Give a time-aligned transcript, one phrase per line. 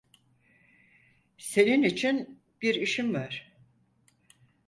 [1.37, 3.51] Senin için bir işim var.